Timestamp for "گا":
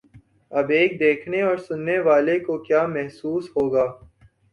3.73-3.85